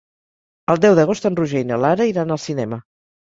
El 0.73 0.79
deu 0.85 0.95
d'agost 0.99 1.27
en 1.31 1.37
Roger 1.41 1.61
i 1.67 1.67
na 1.73 1.79
Lara 1.83 2.09
iran 2.13 2.37
al 2.39 2.43
cinema. 2.47 2.81